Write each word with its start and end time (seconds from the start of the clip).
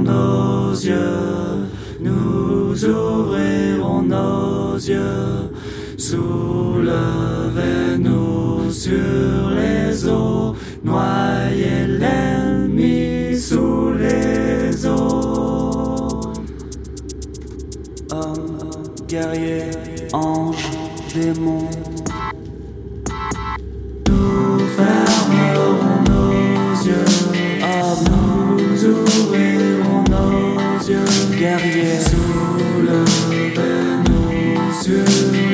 nos 0.00 0.72
yeux, 0.72 1.68
nous 2.00 2.84
ouvrirons 2.84 4.02
nos 4.02 4.74
yeux, 4.76 5.50
soulevez-nous 5.96 6.86
sur 8.70 9.50
les 9.50 10.06
eaux, 10.08 10.54
noyez 10.84 11.86
l'ennemi 11.86 13.36
sous 13.36 13.92
les 13.92 14.86
eaux. 14.86 16.32
Homme, 18.12 18.70
guerrier, 19.08 19.70
ange, 20.12 20.70
démon. 21.14 21.68
Nos 34.04 34.88
yeux, 34.88 35.45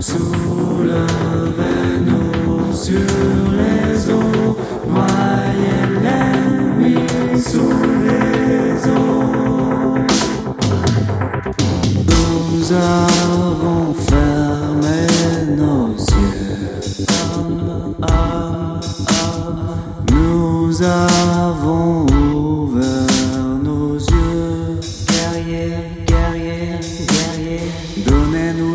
soulevez-nous 0.00 0.98
sur 2.72 3.00
les 3.52 4.10
eaux, 4.10 4.56
noyez 4.86 5.82
l'ennemi 6.02 6.96
sous 7.36 7.82
les 8.04 8.88
eaux. 8.88 9.96
Nous 12.06 12.72
avons 12.72 13.94
fermé 13.94 15.00
nos 15.56 15.88
yeux, 15.96 16.96
nous 20.12 20.82
avons 20.82 22.06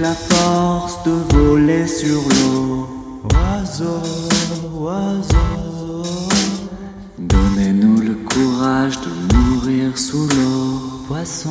la 0.00 0.14
force 0.14 1.02
de 1.04 1.10
voler 1.34 1.86
sur 1.86 2.22
l'eau, 2.22 2.88
oiseaux, 3.34 4.28
oiseaux. 4.80 6.02
Donnez-nous 7.18 8.00
le 8.00 8.14
courage 8.32 8.98
de 9.00 9.36
mourir 9.36 9.98
sous 9.98 10.26
l'eau, 10.26 11.04
poisson. 11.06 11.50